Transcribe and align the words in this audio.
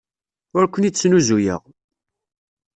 Ur 0.57 0.65
ken-id-snuzuyeɣ. 0.67 1.61